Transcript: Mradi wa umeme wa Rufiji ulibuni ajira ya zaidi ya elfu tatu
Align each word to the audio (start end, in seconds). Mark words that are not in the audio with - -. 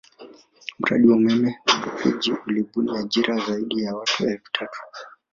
Mradi 0.79 1.05
wa 1.09 1.15
umeme 1.19 1.49
wa 1.67 1.75
Rufiji 1.83 2.31
ulibuni 2.47 2.91
ajira 2.99 3.33
ya 3.37 3.45
zaidi 3.45 3.83
ya 3.83 3.91
elfu 4.19 4.51
tatu 4.51 4.79